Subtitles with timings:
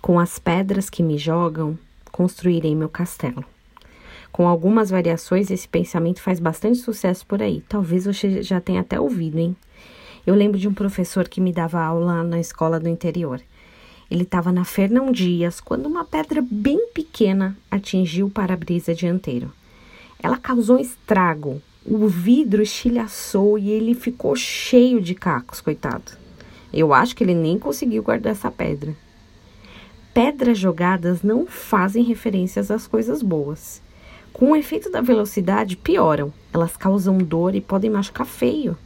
[0.00, 1.78] Com as pedras que me jogam,
[2.12, 3.44] construirei meu castelo.
[4.30, 7.62] Com algumas variações, esse pensamento faz bastante sucesso por aí.
[7.68, 9.56] Talvez você já tenha até ouvido, hein?
[10.26, 13.40] Eu lembro de um professor que me dava aula na escola do interior.
[14.10, 19.52] Ele estava na Fernão Dias quando uma pedra bem pequena atingiu o para-brisa dianteiro.
[20.22, 21.60] Ela causou um estrago.
[21.84, 26.12] O vidro estilhaçou e ele ficou cheio de cacos, coitado.
[26.72, 28.94] Eu acho que ele nem conseguiu guardar essa pedra.
[30.20, 33.80] Pedras jogadas não fazem referências às coisas boas.
[34.32, 36.32] Com o efeito da velocidade, pioram.
[36.52, 38.76] Elas causam dor e podem machucar feio.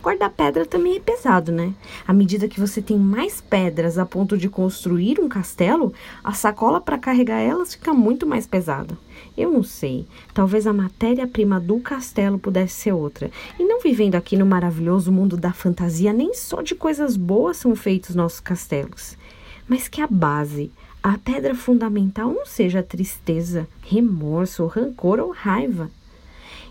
[0.00, 1.74] Guardar pedra também é pesado, né?
[2.06, 5.92] À medida que você tem mais pedras a ponto de construir um castelo,
[6.22, 8.96] a sacola para carregar elas fica muito mais pesada.
[9.36, 13.28] Eu não sei, talvez a matéria-prima do castelo pudesse ser outra.
[13.58, 17.74] E não vivendo aqui no maravilhoso mundo da fantasia, nem só de coisas boas são
[17.74, 19.18] feitos nossos castelos.
[19.70, 25.88] Mas que a base, a pedra fundamental não seja tristeza, remorso, rancor ou raiva.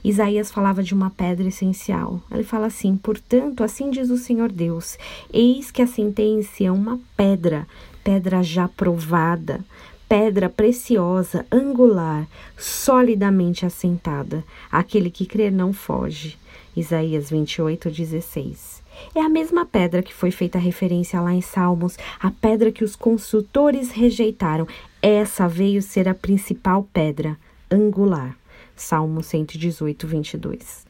[0.03, 2.21] Isaías falava de uma pedra essencial.
[2.29, 4.97] Ele fala assim: Portanto, assim diz o Senhor Deus:
[5.31, 7.65] Eis que a sentença é uma pedra,
[8.03, 9.63] pedra já provada,
[10.09, 14.43] pedra preciosa, angular, solidamente assentada.
[14.69, 16.37] Aquele que crer não foge.
[16.75, 18.88] Isaías 28, 16.
[19.15, 22.95] É a mesma pedra que foi feita referência lá em Salmos, a pedra que os
[22.95, 24.67] construtores rejeitaram.
[25.01, 27.37] Essa veio ser a principal pedra,
[27.71, 28.35] angular.
[28.75, 30.85] Salmo 118, 22.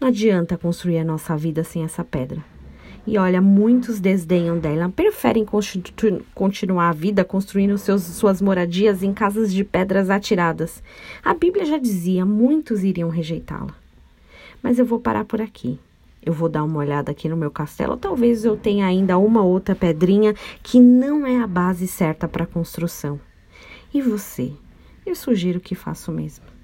[0.00, 2.44] Não adianta construir a nossa vida sem essa pedra.
[3.06, 5.46] E olha, muitos desdenham dela, preferem
[6.34, 10.82] continuar a vida construindo seus, suas moradias em casas de pedras atiradas.
[11.22, 13.74] A Bíblia já dizia, muitos iriam rejeitá-la.
[14.62, 15.78] Mas eu vou parar por aqui.
[16.24, 17.96] Eu vou dar uma olhada aqui no meu castelo.
[17.96, 23.20] Talvez eu tenha ainda uma outra pedrinha que não é a base certa para construção.
[23.92, 24.52] E você?
[25.04, 26.54] Eu sugiro que faça o mesmo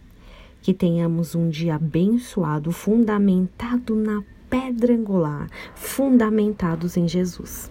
[0.63, 7.71] que tenhamos um dia abençoado, fundamentado na pedra angular, fundamentados em Jesus.